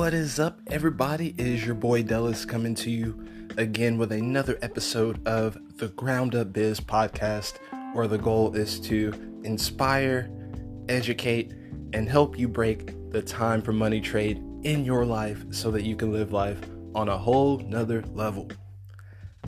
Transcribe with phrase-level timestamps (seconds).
[0.00, 1.34] What is up, everybody?
[1.36, 3.22] It is your boy Dallas coming to you
[3.58, 7.58] again with another episode of the Ground Up Biz podcast,
[7.92, 9.12] where the goal is to
[9.44, 10.30] inspire,
[10.88, 11.52] educate,
[11.92, 15.96] and help you break the time for money trade in your life so that you
[15.96, 16.62] can live life
[16.94, 18.50] on a whole nother level.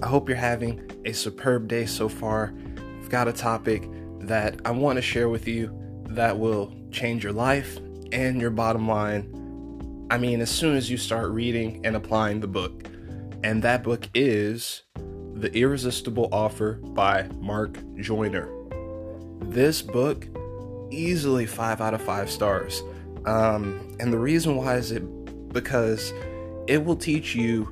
[0.02, 2.52] I hope you're having a superb day so far.
[3.00, 3.88] I've got a topic
[4.20, 5.74] that I want to share with you
[6.10, 7.78] that will change your life
[8.12, 9.38] and your bottom line
[10.12, 12.86] I mean, as soon as you start reading and applying the book.
[13.42, 18.46] And that book is The Irresistible Offer by Mark Joyner.
[19.40, 20.28] This book,
[20.90, 22.82] easily five out of five stars.
[23.24, 25.02] Um, and the reason why is it
[25.48, 26.12] because
[26.66, 27.66] it will teach you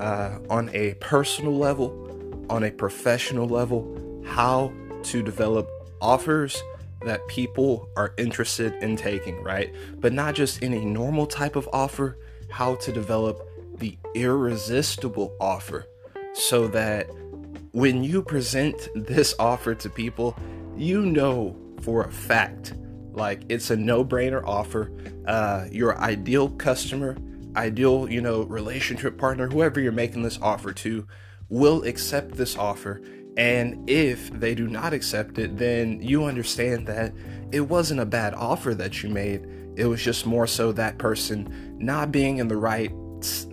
[0.00, 4.72] uh, on a personal level, on a professional level, how
[5.04, 6.60] to develop offers
[7.04, 9.74] that people are interested in taking, right?
[9.98, 12.18] But not just any normal type of offer,
[12.50, 15.86] how to develop the irresistible offer
[16.34, 17.08] so that
[17.72, 20.36] when you present this offer to people,
[20.76, 22.74] you know for a fact
[23.12, 24.92] like it's a no-brainer offer.
[25.26, 27.16] Uh, your ideal customer,
[27.56, 31.06] ideal, you know, relationship partner, whoever you're making this offer to,
[31.48, 33.02] will accept this offer
[33.38, 37.14] and if they do not accept it, then you understand that
[37.52, 39.46] it wasn't a bad offer that you made.
[39.76, 42.90] It was just more so that person not being in the right,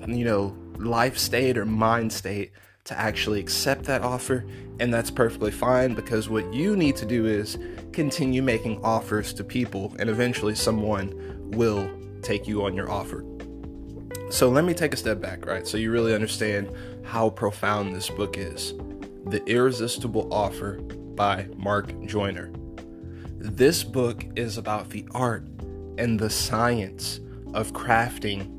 [0.07, 2.51] you know, life state or mind state
[2.85, 4.43] to actually accept that offer.
[4.79, 7.59] And that's perfectly fine because what you need to do is
[7.93, 11.13] continue making offers to people, and eventually someone
[11.51, 11.87] will
[12.23, 13.23] take you on your offer.
[14.31, 15.67] So let me take a step back, right?
[15.67, 16.71] So you really understand
[17.03, 18.73] how profound this book is.
[19.27, 20.73] The Irresistible Offer
[21.15, 22.51] by Mark Joyner.
[23.39, 25.47] This book is about the art
[25.97, 27.19] and the science
[27.55, 28.51] of crafting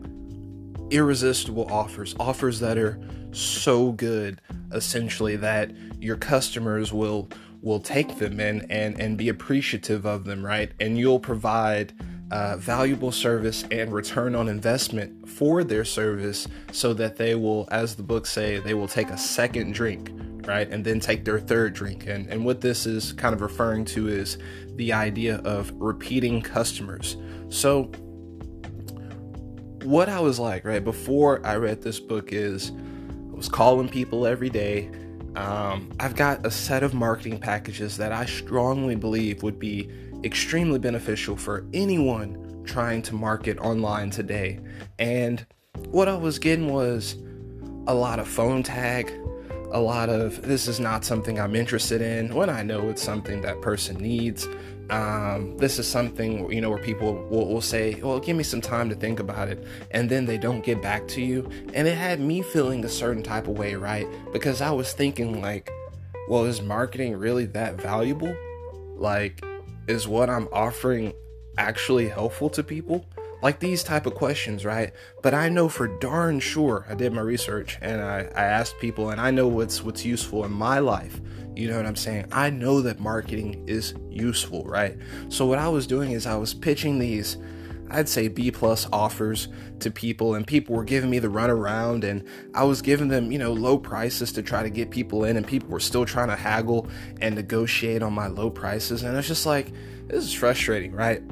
[0.91, 2.99] irresistible offers, offers that are
[3.31, 4.41] so good
[4.73, 7.29] essentially that your customers will
[7.63, 10.73] will take them and and and be appreciative of them, right?
[10.81, 11.93] And you'll provide
[12.33, 17.95] uh, valuable service and return on investment for their service so that they will, as
[17.95, 20.11] the book say, they will take a second drink
[20.47, 20.69] right?
[20.69, 22.07] And then take their third drink.
[22.07, 24.39] And, and what this is kind of referring to is
[24.77, 27.17] the idea of repeating customers.
[27.49, 27.85] So,
[29.83, 32.73] what I was like, right, before I read this book is
[33.33, 34.91] I was calling people every day.
[35.37, 39.91] Um, I've got a set of marketing packages that I strongly believe would be
[40.25, 44.59] extremely beneficial for anyone trying to market online today.
[44.99, 45.47] And
[45.91, 47.17] what I was getting was
[47.87, 49.13] a lot of phone tag,
[49.73, 53.43] a lot of this is not something I'm interested in when I know it's something
[53.43, 54.49] that person needs.
[54.91, 58.61] Um, this is something you know where people will, will, say, "Well, give me some
[58.61, 61.97] time to think about it," and then they don't get back to you, and it
[61.97, 64.07] had me feeling a certain type of way, right?
[64.33, 65.71] Because I was thinking like,
[66.29, 68.35] "Well, is marketing really that valuable?
[68.97, 69.45] Like,
[69.89, 71.13] is what I'm offering
[71.59, 73.05] actually helpful to people?"
[73.47, 74.93] Like these type of questions right?
[75.23, 79.11] But i know for darn sure i did my research and I, I asked people
[79.11, 81.21] and i know what's what's useful in my life.
[81.55, 82.27] You know what i'm saying?
[82.33, 84.99] I know that marketing is useful right?
[85.29, 87.37] So what i was doing is i was pitching these
[87.89, 89.47] I'd say B plus offers
[89.79, 93.39] to people, and people were giving me the runaround, and I was giving them, you
[93.39, 96.35] know, low prices to try to get people in, and people were still trying to
[96.35, 96.89] haggle
[97.21, 99.71] and negotiate on my low prices, and it's just like
[100.09, 101.23] this is frustrating, right?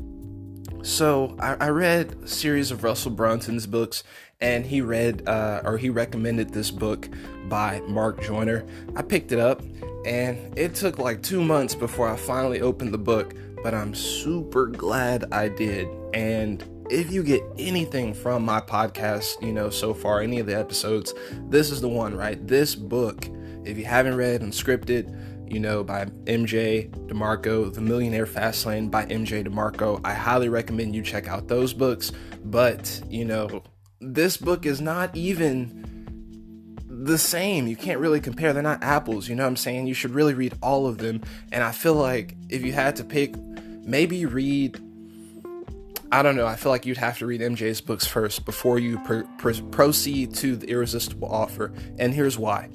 [0.84, 4.04] So I, I, read a series of Russell Brunson's books,
[4.38, 7.08] and he read uh, or he recommended this book
[7.48, 8.66] by Mark Joyner.
[8.94, 9.62] I picked it up,
[10.04, 14.66] and it took like two months before I finally opened the book, but I'm super
[14.66, 15.88] glad I did.
[16.12, 20.58] And if you get anything from my podcast, you know, so far, any of the
[20.58, 21.14] episodes,
[21.48, 22.46] this is the one, right?
[22.46, 23.26] This book,
[23.64, 29.46] if you haven't read Unscripted, you know, by MJ DeMarco, The Millionaire Fastlane by MJ
[29.46, 30.00] DeMarco.
[30.04, 32.12] I highly recommend you check out those books.
[32.44, 33.62] But, you know,
[34.00, 35.84] this book is not even
[36.86, 37.66] the same.
[37.66, 38.52] You can't really compare.
[38.52, 39.86] They're not apples, you know what I'm saying?
[39.86, 41.22] You should really read all of them.
[41.52, 43.34] And I feel like if you had to pick,
[43.84, 44.80] maybe read.
[46.12, 46.46] I don't know.
[46.46, 50.34] I feel like you'd have to read MJ's books first before you pr- pr- proceed
[50.36, 51.72] to the irresistible offer.
[51.98, 52.70] And here's why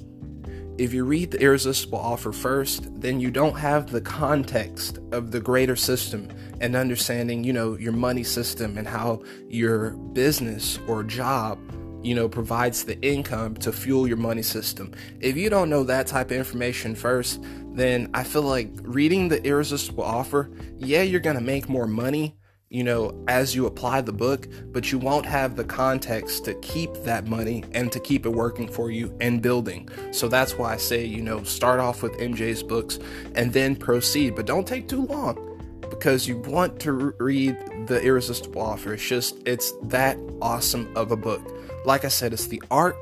[0.80, 5.38] if you read the irresistible offer first, then you don't have the context of the
[5.38, 6.26] greater system
[6.62, 11.58] and understanding, you know, your money system and how your business or job,
[12.02, 14.94] you know, provides the income to fuel your money system.
[15.20, 17.44] If you don't know that type of information first,
[17.74, 22.39] then I feel like reading the irresistible offer, yeah, you're to make more money,
[22.70, 26.94] you know, as you apply the book, but you won't have the context to keep
[27.02, 29.88] that money and to keep it working for you and building.
[30.12, 33.00] So that's why I say, you know, start off with MJ's books
[33.34, 37.56] and then proceed, but don't take too long because you want to read
[37.88, 38.94] The Irresistible Offer.
[38.94, 41.42] It's just, it's that awesome of a book.
[41.84, 42.96] Like I said, it's the art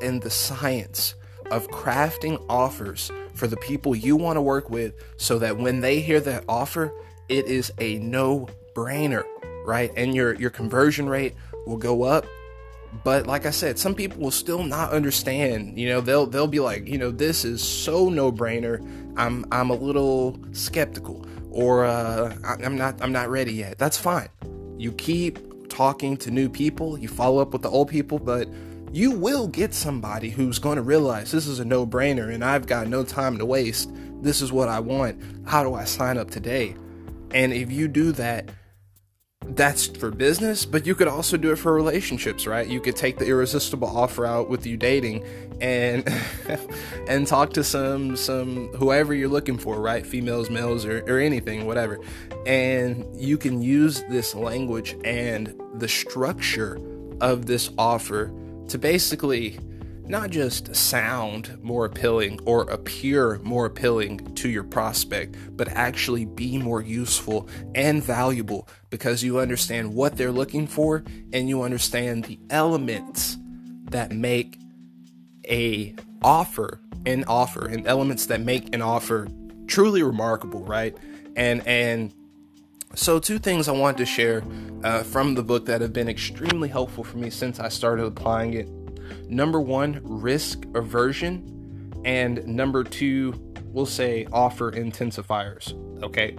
[0.00, 1.16] and the science
[1.50, 6.00] of crafting offers for the people you want to work with so that when they
[6.00, 6.92] hear that offer,
[7.28, 8.48] it is a no
[8.78, 9.24] brainer,
[9.64, 9.92] right?
[9.96, 11.34] And your your conversion rate
[11.66, 12.26] will go up.
[13.04, 15.78] But like I said, some people will still not understand.
[15.78, 18.80] You know, they'll they'll be like, you know, this is so no brainer.
[19.16, 23.78] I'm I'm a little skeptical, or uh, I'm not I'm not ready yet.
[23.78, 24.28] That's fine.
[24.78, 26.98] You keep talking to new people.
[26.98, 28.48] You follow up with the old people, but
[28.92, 32.66] you will get somebody who's going to realize this is a no brainer and I've
[32.66, 33.92] got no time to waste.
[34.22, 35.20] This is what I want.
[35.46, 36.74] How do I sign up today?
[37.32, 38.48] And if you do that,
[39.50, 42.66] that's for business, but you could also do it for relationships, right?
[42.66, 45.24] You could take the irresistible offer out with you dating
[45.60, 46.08] and
[47.08, 50.06] and talk to some some whoever you're looking for, right?
[50.06, 51.98] Females, males, or, or anything, whatever.
[52.46, 56.78] And you can use this language and the structure
[57.20, 58.32] of this offer
[58.68, 59.58] to basically
[60.08, 66.58] not just sound more appealing or appear more appealing to your prospect, but actually be
[66.58, 72.38] more useful and valuable because you understand what they're looking for and you understand the
[72.50, 73.36] elements
[73.90, 74.58] that make
[75.46, 79.28] a offer an offer and elements that make an offer
[79.66, 80.96] truly remarkable, right?
[81.36, 82.12] And and
[82.94, 84.42] so two things I wanted to share
[84.82, 88.54] uh, from the book that have been extremely helpful for me since I started applying
[88.54, 88.68] it
[89.28, 91.92] Number one, risk aversion.
[92.04, 93.34] And number two,
[93.64, 95.74] we'll say offer intensifiers.
[96.02, 96.36] Okay.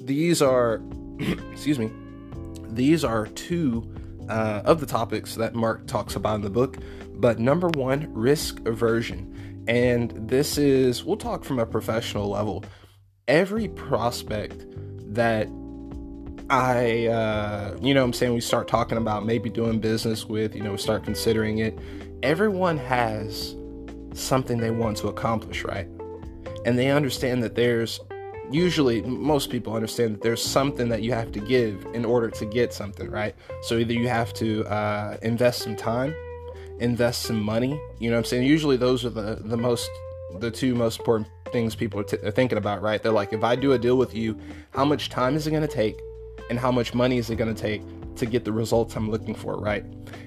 [0.00, 0.80] These are,
[1.52, 1.90] excuse me,
[2.68, 3.94] these are two
[4.28, 6.76] uh, of the topics that Mark talks about in the book.
[7.14, 9.64] But number one, risk aversion.
[9.66, 12.64] And this is, we'll talk from a professional level.
[13.26, 14.64] Every prospect
[15.14, 15.48] that
[16.50, 20.62] I, uh, you know I'm saying, we start talking about maybe doing business with, you
[20.62, 21.78] know, we start considering it.
[22.22, 23.54] Everyone has
[24.14, 25.86] something they want to accomplish, right?
[26.64, 28.00] And they understand that there's
[28.50, 32.46] usually, most people understand that there's something that you have to give in order to
[32.46, 33.34] get something, right?
[33.62, 36.14] So either you have to uh, invest some time,
[36.80, 38.46] invest some money, you know I'm saying?
[38.46, 39.90] Usually those are the, the most,
[40.38, 43.02] the two most important things people are, t- are thinking about, right?
[43.02, 44.38] They're like, if I do a deal with you,
[44.70, 46.00] how much time is it going to take?
[46.50, 47.82] And how much money is it going to take
[48.16, 49.84] to get the results I'm looking for, right?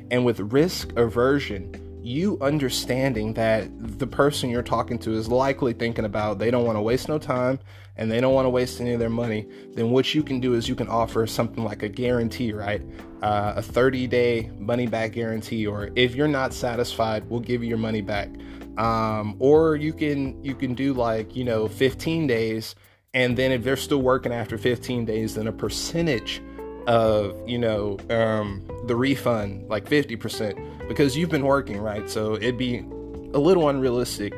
[0.09, 3.69] And with risk aversion, you understanding that
[3.99, 7.19] the person you're talking to is likely thinking about they don't want to waste no
[7.19, 7.59] time
[7.97, 10.53] and they don't want to waste any of their money, then what you can do
[10.53, 12.81] is you can offer something like a guarantee, right?
[13.21, 17.69] Uh, a 30 day money back guarantee, or if you're not satisfied, we'll give you
[17.69, 18.29] your money back.
[18.77, 22.73] Um, or you can you can do like you know 15 days
[23.13, 26.41] and then if they're still working after 15 days then a percentage
[26.87, 32.09] of you know um, the refund like 50% because you've been working right?
[32.09, 34.33] So it'd be a little unrealistic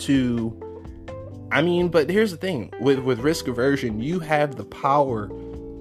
[0.00, 0.56] to
[1.52, 2.72] i mean but here's the thing.
[2.80, 5.28] With with risk aversion you have the power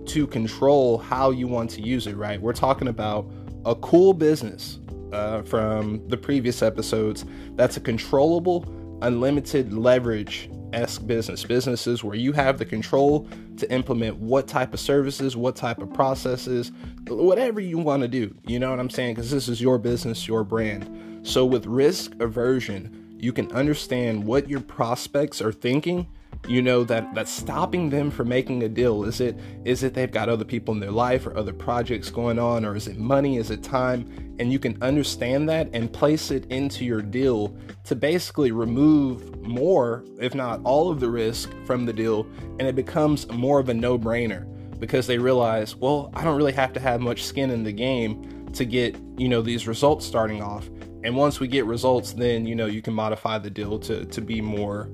[0.07, 2.41] to control how you want to use it right?
[2.41, 3.29] We're talking about
[3.65, 4.79] a cool business
[5.11, 7.25] uh, from the previous episodes.
[7.55, 8.65] That's a controllable
[9.01, 14.79] unlimited leverage esque business businesses where you have the control to implement what type of
[14.79, 16.71] services what type of processes
[17.07, 19.15] whatever you want to do you know what i'm saying?
[19.15, 21.27] Because this is your business your brand.
[21.27, 26.07] So with risk aversion you can understand what your prospects are thinking
[26.47, 30.11] you know that that's stopping them from making a deal is it is it they've
[30.11, 33.37] got other people in their life or other projects going on or is it money
[33.37, 34.35] is it time?
[34.39, 40.05] And you can understand that and place it into your deal to basically remove more
[40.19, 42.25] if not all of the risk from the deal
[42.59, 44.45] and it becomes more of a no-brainer
[44.79, 48.49] because they realize well I don't really have to have much skin in the game
[48.53, 50.69] to get you know these results starting off.
[51.03, 54.21] And once we get results then you know you can modify the deal to to
[54.21, 54.89] be more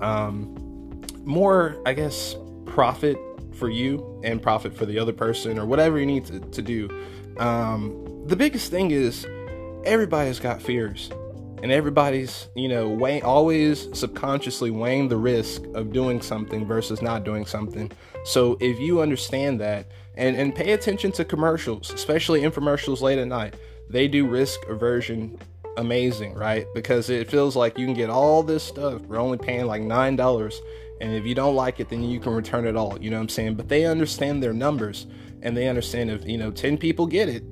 [0.00, 0.67] um,
[1.24, 3.18] more, I guess, profit
[3.54, 6.88] for you and profit for the other person or whatever you need to, to do.
[7.38, 9.26] Um, the biggest thing is
[9.84, 11.10] everybody's got fears
[11.62, 17.24] and everybody's, you know, weighing, always subconsciously weighing the risk of doing something versus not
[17.24, 17.90] doing something.
[18.24, 23.26] So if you understand that and, and pay attention to commercials, especially infomercials late at
[23.26, 23.54] night,
[23.90, 25.38] they do risk aversion
[25.78, 26.66] amazing, right?
[26.74, 30.54] Because it feels like you can get all this stuff for only paying like $9
[31.00, 32.98] And if you don't like it, then you can return it all.
[33.00, 33.54] You know what I'm saying?
[33.54, 35.06] But they understand their numbers
[35.42, 37.44] and they understand if, you know, 10 people get it,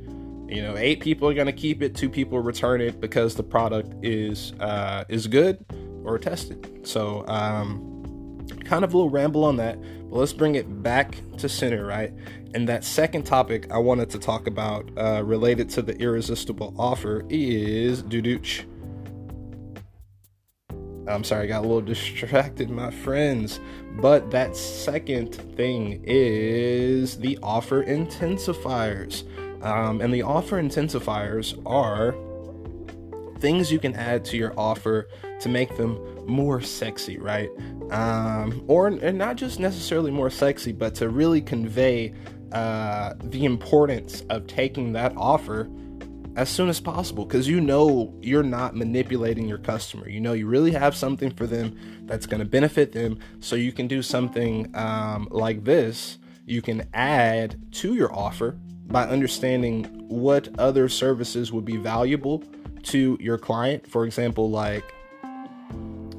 [0.48, 3.42] you know, eight people are going to keep it, two people return it because the
[3.42, 5.64] product is uh, is good
[6.04, 6.86] or tested.
[6.86, 11.48] So, um, kind of a little ramble on that, but let's bring it back to
[11.48, 12.12] center, right?
[12.54, 17.24] And that second topic I wanted to talk about uh, related to the irresistible offer
[17.28, 18.64] is Dudooch.
[21.08, 23.60] I'm sorry, I got a little distracted, my friends.
[24.00, 29.24] But that second thing is the offer intensifiers.
[29.62, 32.14] Um, and the offer intensifiers are
[33.38, 35.08] things you can add to your offer
[35.40, 37.48] to make them more sexy, right?
[37.90, 42.14] Um, or and not just necessarily more sexy, but to really convey
[42.52, 45.68] uh, the importance of taking that offer
[46.36, 50.08] as soon as possible because you know you're not manipulating your customer.
[50.08, 53.18] You know you really have something for them that's going to benefit them.
[53.40, 56.18] So you can do something um, like this.
[56.44, 62.44] You can add to your offer by understanding what other services would be valuable
[62.84, 63.86] to your client.
[63.86, 64.84] For example, like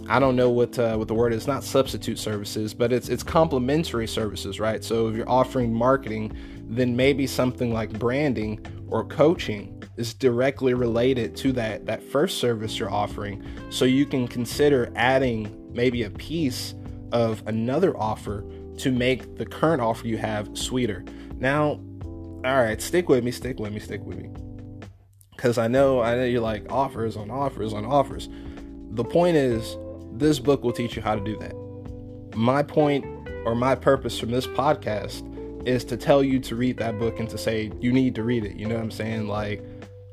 [0.10, 1.46] I don't know what uh, what the word is.
[1.46, 4.84] Not substitute services, but it's it's complementary services, right?
[4.84, 6.36] So if you're offering marketing,
[6.68, 12.80] then maybe something like branding or coaching is directly related to that that first service
[12.80, 13.44] you're offering.
[13.70, 16.76] So you can consider adding maybe a piece
[17.12, 18.44] of another offer
[18.78, 21.04] to make the current offer you have sweeter.
[21.38, 21.80] Now,
[22.46, 24.30] all right, stick with me, stick with me, stick with me.
[25.38, 28.30] Cause I know I know you're like offers on offers on offers.
[28.92, 29.78] The point is
[30.14, 31.56] this book will teach you how to do that.
[32.36, 33.06] My point
[33.46, 35.24] or my purpose from this podcast
[35.68, 38.46] is to tell you to read that book and to say you need to read
[38.46, 38.56] it.
[38.56, 39.28] You know what I'm saying?
[39.28, 39.64] Like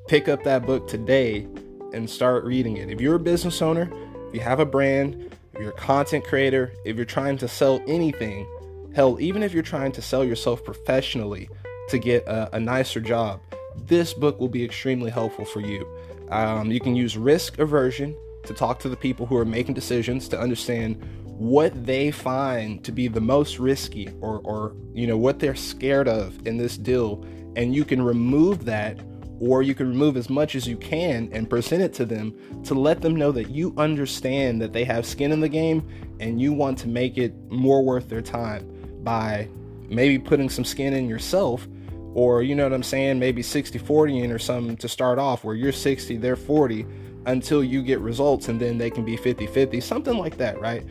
[0.06, 1.46] pick up that book today
[1.92, 2.90] and start reading it.
[2.90, 3.90] If you're a business owner,
[4.28, 7.82] if you have a brand, if you're a content creator, if you're trying to sell
[7.86, 8.46] anything,
[8.94, 11.48] hell, even if you're trying to sell yourself professionally
[11.88, 13.40] to get a, a nicer job,
[13.76, 15.86] this book will be extremely helpful for you.
[16.30, 20.28] Um, you can use risk aversion to talk to the people who are making decisions
[20.28, 25.40] to understand what they find to be the most risky or, or you know what
[25.40, 27.24] they're scared of in this deal
[27.56, 28.98] and you can remove that
[29.40, 32.74] or you can remove as much as you can and present it to them to
[32.74, 35.86] let them know that you understand that they have skin in the game
[36.20, 38.66] and you want to make it more worth their time
[39.02, 39.48] by
[39.88, 41.66] maybe putting some skin in yourself
[42.14, 45.44] or you know what I'm saying maybe 60 40 in or something to start off
[45.44, 46.86] where you're 60 they're 40
[47.26, 50.84] until you get results and then they can be 50-50 something like that right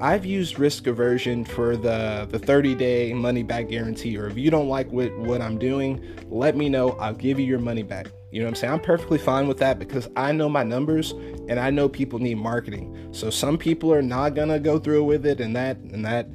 [0.00, 4.50] i've used risk aversion for the the 30 day money back guarantee or if you
[4.50, 8.06] don't like what what i'm doing let me know i'll give you your money back
[8.30, 11.12] you know what i'm saying i'm perfectly fine with that because i know my numbers
[11.48, 15.26] and i know people need marketing so some people are not gonna go through with
[15.26, 16.28] it and that and that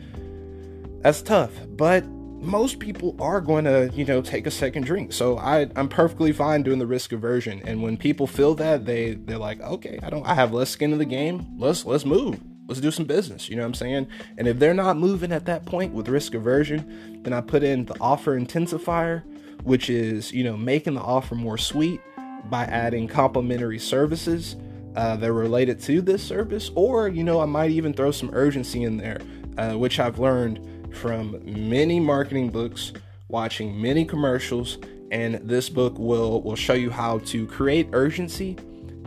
[1.02, 2.06] that's tough but
[2.46, 5.12] most people are going to, you know, take a second drink.
[5.12, 7.62] So I, I'm perfectly fine doing the risk aversion.
[7.66, 10.94] And when people feel that, they they're like, okay, I don't, I have less skin
[10.94, 11.46] in the game.
[11.58, 12.40] Let's let's move.
[12.68, 13.48] Let's do some business.
[13.50, 14.08] You know what I'm saying?
[14.38, 17.86] And if they're not moving at that point with risk aversion, then I put in
[17.86, 19.24] the offer intensifier,
[19.64, 22.02] which is you know making the offer more sweet
[22.50, 24.56] by adding complimentary services
[24.96, 28.32] uh, that are related to this service, or you know I might even throw some
[28.34, 29.22] urgency in there,
[29.58, 32.94] uh, which I've learned from many marketing books,
[33.28, 34.80] watching many commercials,
[35.12, 38.58] and this book will will show you how to create urgency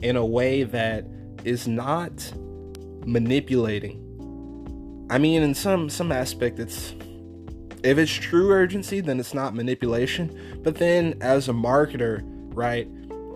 [0.03, 1.05] in a way that
[1.45, 2.33] is not
[3.09, 4.05] manipulating.
[5.11, 6.95] I mean, in some some aspect, it's
[7.83, 10.61] if it's true urgency, then it's not manipulation.
[10.63, 12.23] But then, as a marketer,
[12.55, 12.89] right,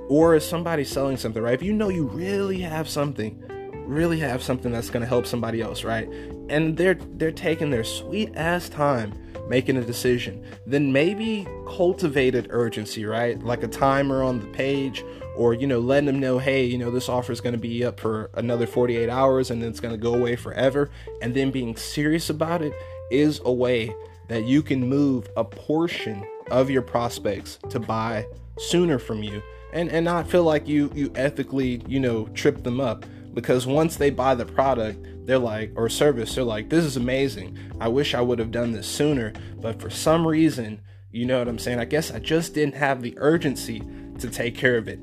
[0.09, 3.43] or as somebody selling something, right, if you know you really have something,
[3.87, 6.09] really have something that's going to help somebody else, right,
[6.53, 9.13] and they're they're taking their sweet ass time
[9.49, 10.45] making a decision.
[10.67, 13.43] Then maybe cultivated urgency right?
[13.43, 15.05] Like a timer on the page
[15.37, 17.85] or you know letting them know hey you know this offer is going to be
[17.85, 20.91] up for another 48 hours and then it's going to go away forever.
[21.21, 22.75] And then being serious about it
[23.11, 23.95] is a way
[24.29, 28.27] that you can move a portion of your prospects to buy
[28.59, 29.43] sooner from you
[29.73, 33.97] and and not feel like you you ethically you know trip them up because once
[33.97, 37.59] they buy the product they're like or service they're like this is amazing.
[37.81, 39.33] I wish i would have done this sooner.
[39.61, 41.79] But for some reason you know what i'm saying?
[41.79, 43.83] I guess i just didn't have the urgency
[44.19, 44.99] to take care of it.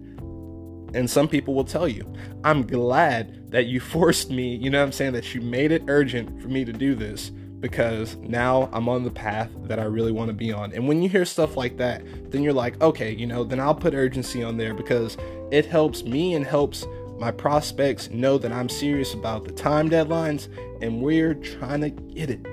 [0.93, 2.11] And some people will tell you
[2.43, 5.13] i'm glad that you forced me you know what i'm saying?
[5.13, 9.11] That you made it urgent for me to do this because now i'm on the
[9.11, 10.71] path that i really want to be on.
[10.73, 13.75] And when you hear stuff like that then you're like okay you know then i'll
[13.75, 15.17] put urgency on there because
[15.51, 16.85] it helps me and helps
[17.19, 20.47] My prospects know that I'm serious about the time deadlines
[20.81, 22.45] and we're trying to get it.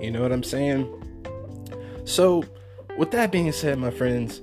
[0.00, 0.86] You know what I'm saying?
[2.04, 2.44] So,
[2.98, 4.42] with that being said, my friends,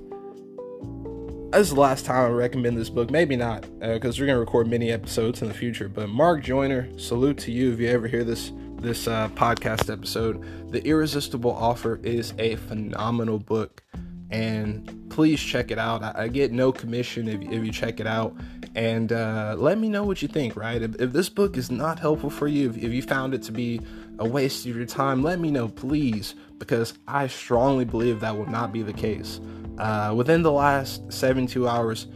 [1.52, 3.10] this is the last time I recommend this book.
[3.10, 5.88] Maybe not, because uh, we're gonna record many episodes in the future.
[5.88, 10.70] But Mark Joyner, salute to you if you ever hear this this uh, podcast episode.
[10.70, 13.82] The Irresistible Offer is a phenomenal book,
[14.30, 16.02] and please check it out.
[16.02, 18.34] I, I get no commission if, if, you check it out,
[18.74, 20.56] and uh, let me know what you think.
[20.56, 20.80] Right?
[20.80, 23.52] If, if, this book is not helpful for you, if, if you found it to
[23.52, 23.80] be
[24.18, 28.50] a waste of your time, let me know, please, because I strongly believe that will
[28.50, 29.40] not be the case.
[29.78, 32.06] Uh, within the last 72 hours,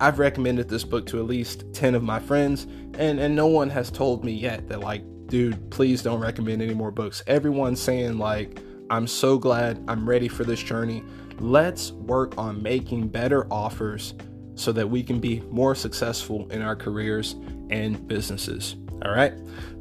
[0.00, 2.64] I've recommended this book to at least 10 of my friends,
[2.98, 6.74] and, and no one has told me yet that, like, dude, please don't recommend any
[6.74, 7.22] more books.
[7.26, 11.02] Everyone's saying, like, I'm so glad I'm ready for this journey.
[11.40, 14.14] Let's work on making better offers
[14.54, 17.36] so that we can be more successful in our careers
[17.70, 18.76] and businesses.
[19.04, 19.34] All right.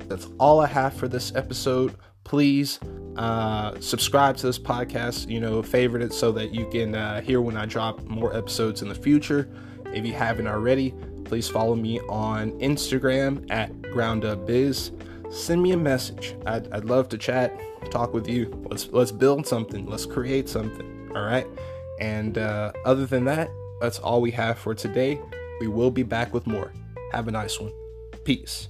[0.08, 1.96] That's all I have for this episode.
[2.24, 2.80] Please
[3.16, 7.42] uh, subscribe to this podcast, you know, favorite it so that you can uh, hear
[7.42, 9.50] when I drop more episodes in the future.
[9.94, 10.94] If you haven't already,
[11.24, 14.92] please follow me on Instagram at GroundUpBiz
[15.34, 16.36] send me a message.
[16.46, 17.60] I'd, I'd love to chat,
[17.92, 18.50] talk with you.
[18.70, 19.86] Let's let's build something.
[19.86, 20.93] Let's create something.
[21.15, 21.48] All right.
[22.00, 25.20] And uh, other than that, that's all we have for today.
[25.60, 26.72] We will be back with more.
[27.12, 27.72] Have a nice one.
[28.24, 28.67] Peace.